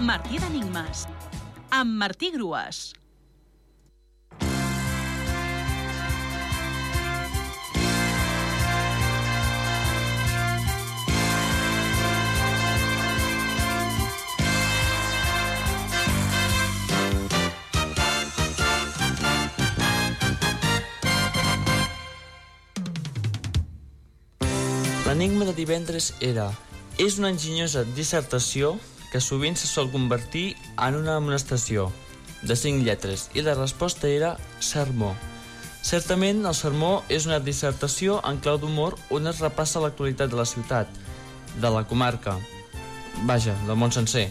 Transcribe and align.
Martí 0.00 0.38
d'Enigmes. 0.40 1.02
Amb 1.76 1.98
Martí 2.00 2.30
Grues. 2.32 2.94
L'enigma 25.04 25.44
de 25.44 25.52
divendres 25.52 26.14
era 26.24 26.48
és 26.96 27.18
una 27.20 27.28
enginyosa 27.34 27.84
dissertació 27.92 28.78
que 29.10 29.20
sovint 29.20 29.58
se 29.58 29.66
sol 29.66 29.90
convertir 29.90 30.54
en 30.78 30.96
una 30.96 31.16
amonestació 31.16 31.90
de 32.42 32.56
cinc 32.56 32.84
lletres 32.86 33.28
i 33.34 33.42
la 33.44 33.56
resposta 33.58 34.08
era 34.08 34.36
sermó. 34.60 35.14
Certament, 35.82 36.44
el 36.44 36.54
sermó 36.54 37.00
és 37.08 37.26
una 37.28 37.40
dissertació 37.40 38.20
en 38.28 38.40
clau 38.44 38.58
d'humor 38.60 38.98
on 39.10 39.26
es 39.30 39.40
repassa 39.40 39.80
l'actualitat 39.80 40.30
de 40.30 40.38
la 40.38 40.46
ciutat, 40.48 40.88
de 41.60 41.70
la 41.72 41.86
comarca, 41.88 42.36
vaja, 43.26 43.56
del 43.66 43.78
món 43.80 43.92
sencer. 43.92 44.28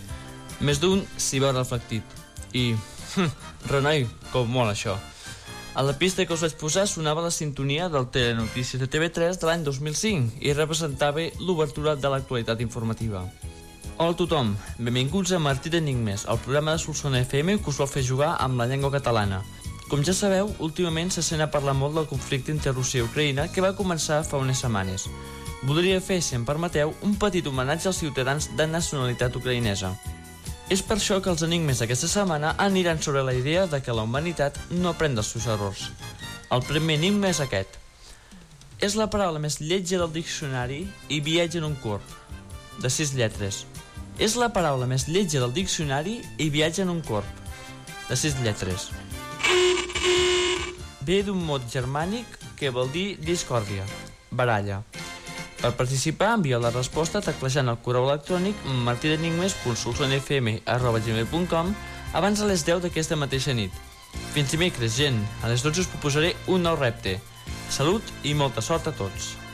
Més 0.61 0.81
d'un 0.81 1.01
s'hi 1.17 1.41
veu 1.41 1.53
reflectit. 1.55 2.17
I, 2.53 2.73
renoi, 3.73 4.05
com 4.34 4.49
molt 4.49 4.73
això. 4.73 4.98
A 5.79 5.84
la 5.85 5.93
pista 5.98 6.25
que 6.25 6.34
us 6.34 6.41
vaig 6.43 6.55
posar 6.59 6.87
sonava 6.89 7.21
la 7.23 7.31
sintonia 7.31 7.89
del 7.89 8.09
Telenotícies 8.13 8.81
de 8.81 8.89
TV3 8.89 9.37
de 9.39 9.48
l'any 9.48 9.63
2005 9.63 10.41
i 10.43 10.53
representava 10.57 11.29
l'obertura 11.39 11.95
de 11.95 12.09
l'actualitat 12.11 12.61
informativa. 12.65 13.23
Hola 14.02 14.13
a 14.13 14.16
tothom, 14.16 14.53
benvinguts 14.80 15.34
a 15.35 15.41
Martí 15.43 15.68
d'Enigmes, 15.68 16.21
el 16.32 16.37
programa 16.40 16.71
de 16.71 16.79
Solsona 16.79 17.20
FM 17.20 17.57
que 17.60 17.68
us 17.68 17.79
vol 17.82 17.90
fer 17.91 17.99
jugar 18.07 18.29
amb 18.40 18.55
la 18.55 18.68
llengua 18.70 18.93
catalana. 18.93 19.41
Com 19.91 20.05
ja 20.07 20.13
sabeu, 20.15 20.54
últimament 20.63 21.10
se 21.12 21.20
sent 21.20 21.43
a 21.43 21.49
parlar 21.51 21.73
molt 21.76 21.98
del 21.98 22.05
conflicte 22.07 22.54
entre 22.55 22.71
Rússia 22.71 23.01
i 23.01 23.04
Ucraïna 23.04 23.49
que 23.51 23.60
va 23.65 23.73
començar 23.76 24.21
fa 24.23 24.40
unes 24.40 24.62
setmanes. 24.63 25.10
Voldria 25.68 25.98
fer, 25.99 26.21
si 26.23 26.38
em 26.38 26.46
permeteu, 26.48 26.93
un 27.04 27.18
petit 27.20 27.49
homenatge 27.51 27.90
als 27.91 27.99
ciutadans 27.99 28.48
de 28.55 28.70
nacionalitat 28.71 29.35
ucraïnesa. 29.35 29.91
És 30.71 30.79
per 30.79 30.95
això 30.95 31.20
que 31.20 31.34
els 31.34 31.43
enigmes 31.43 31.84
d'aquesta 31.84 32.07
setmana 32.07 32.54
aniran 32.70 33.04
sobre 33.04 33.26
la 33.27 33.35
idea 33.35 33.66
de 33.68 33.82
que 33.84 33.98
la 33.98 34.07
humanitat 34.07 34.62
no 34.70 34.93
aprèn 34.93 35.20
dels 35.20 35.34
seus 35.35 35.49
errors. 35.51 35.90
El 36.55 36.63
primer 36.71 37.01
enigma 37.01 37.34
és 37.35 37.43
aquest. 37.43 37.76
És 38.79 38.95
la 38.95 39.12
paraula 39.12 39.43
més 39.43 39.60
lletja 39.60 39.99
del 39.99 40.16
diccionari 40.16 40.85
i 41.10 41.20
viatja 41.20 41.60
en 41.60 41.68
un 41.73 41.76
corp, 41.84 42.16
de 42.79 42.88
sis 42.88 43.12
lletres. 43.12 43.66
És 44.20 44.35
la 44.35 44.51
paraula 44.51 44.84
més 44.84 45.07
lletja 45.07 45.39
del 45.39 45.55
diccionari 45.55 46.20
i 46.43 46.49
viatja 46.51 46.84
en 46.84 46.91
un 46.91 46.99
corp, 47.01 47.23
de 48.09 48.15
sis 48.20 48.35
lletres. 48.43 48.89
Ve 51.07 51.23
d'un 51.23 51.39
mot 51.39 51.63
germànic 51.71 52.27
que 52.59 52.67
vol 52.76 52.91
dir 52.91 53.15
discòrdia, 53.23 53.87
baralla. 54.29 54.84
Per 55.59 55.76
participar, 55.76 56.34
envia 56.35 56.59
la 56.59 56.71
resposta 56.76 57.21
teclejant 57.23 57.70
el 57.71 57.77
correu 57.84 58.03
electrònic 58.07 58.55
martidenigmes.solsonfm.gmail.com 58.87 61.76
abans 62.20 62.39
de 62.39 62.45
les 62.48 62.65
10 62.67 62.81
d'aquesta 62.83 63.15
mateixa 63.20 63.54
nit. 63.55 63.71
Fins 64.33 64.51
dimecres, 64.51 64.97
gent. 65.00 65.19
A 65.44 65.47
les 65.51 65.61
12 65.63 65.79
us 65.83 65.91
proposaré 65.91 66.29
un 66.47 66.63
nou 66.67 66.75
repte. 66.79 67.19
Salut 67.69 68.03
i 68.23 68.33
molta 68.33 68.61
sort 68.66 68.88
a 68.88 68.91
tots. 68.95 69.48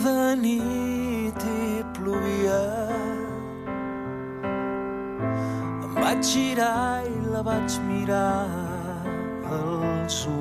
De 0.00 0.34
nit 0.34 1.42
i 1.44 1.84
plovia. 1.92 2.60
Em 5.84 5.92
vaig 5.98 6.24
girar 6.24 7.04
i 7.04 7.16
la 7.28 7.42
vaig 7.44 7.76
mirar 7.84 8.48
al 9.58 10.08
sud. 10.08 10.39